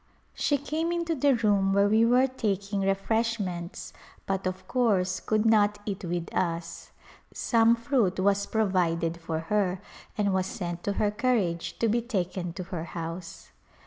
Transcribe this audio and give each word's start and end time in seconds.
She 0.33 0.57
came 0.57 0.91
into 0.91 1.13
the 1.13 1.35
room 1.35 1.73
where 1.73 1.87
we 1.87 2.05
were 2.05 2.25
taking 2.25 2.81
refresh 2.81 3.39
ments 3.39 3.93
but, 4.25 4.47
of 4.47 4.67
course, 4.67 5.19
could 5.19 5.45
not 5.45 5.77
eat 5.85 6.03
with 6.03 6.33
us. 6.33 6.89
Some 7.31 7.75
fruit 7.75 8.19
was 8.19 8.47
provided 8.47 9.17
for 9.21 9.41
her 9.41 9.79
and 10.17 10.33
was 10.33 10.47
sent 10.47 10.83
to 10.85 10.93
her 10.93 11.11
carriage 11.11 11.77
to 11.77 11.87
be 11.87 12.01
taken 12.01 12.51
to 12.53 12.63
her 12.73 12.85
house. 12.97 13.51